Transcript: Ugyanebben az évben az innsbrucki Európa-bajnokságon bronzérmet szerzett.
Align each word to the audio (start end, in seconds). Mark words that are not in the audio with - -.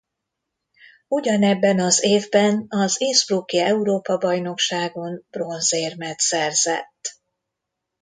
Ugyanebben 1.07 1.79
az 1.79 2.03
évben 2.03 2.65
az 2.69 3.01
innsbrucki 3.01 3.57
Európa-bajnokságon 3.59 5.25
bronzérmet 5.29 6.19
szerzett. 6.19 7.17